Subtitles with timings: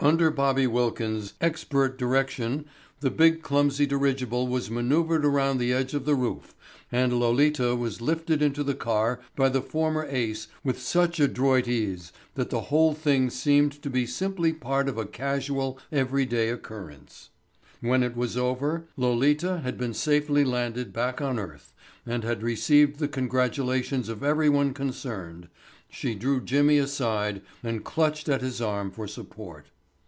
[0.00, 2.66] Under Bobby Wilkins' expert direction
[3.00, 6.54] the big clumsy dirigible was manoeuvred around the edge of the roof
[6.92, 12.12] and Lolita was lifted into the car by the former ace with such adroit ease
[12.36, 17.30] that the whole thing seemed to be simply part of a casual everyday occurrence.
[17.80, 21.72] When it was over Lolita had been safely landed back on earth
[22.06, 25.48] and had received the congratulations of everyone concerned,
[25.90, 29.64] she drew Jimmy aside and clutched at his arm for support.